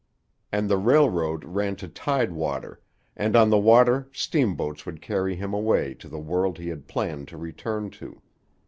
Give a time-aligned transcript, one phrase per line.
[0.51, 2.81] And the railroad ran to tide water,
[3.15, 7.27] and on the water steamboats would carry him away to the world he had planned
[7.27, 8.19] to return to.